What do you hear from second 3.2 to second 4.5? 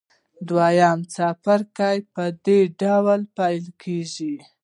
پیل کیږي.